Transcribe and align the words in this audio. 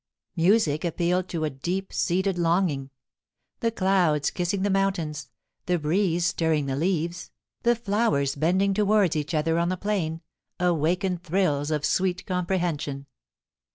Music 0.35 0.83
appealed 0.83 1.27
to 1.29 1.43
a 1.43 1.49
deep 1.51 1.93
seated 1.93 2.35
longing. 2.35 2.89
The 3.59 3.69
clouds 3.69 4.31
kissing 4.31 4.63
the 4.63 4.71
mountains, 4.71 5.29
the 5.67 5.77
breeze 5.77 6.25
stirring 6.25 6.65
the 6.65 6.75
leaves, 6.75 7.29
the 7.61 7.75
flowers 7.75 8.33
bending 8.35 8.73
towards 8.73 9.15
each 9.15 9.35
other 9.35 9.59
on 9.59 9.69
the 9.69 9.77
plain, 9.77 10.21
awakened 10.59 11.21
thrills 11.21 11.69
of 11.69 11.85
sweet 11.85 12.25
comprehension. 12.25 13.05